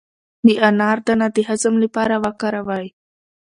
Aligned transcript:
د 0.45 0.47
انار 0.67 0.97
دانه 1.05 1.27
د 1.35 1.37
هضم 1.49 1.75
لپاره 1.83 2.15
وکاروئ 2.25 2.87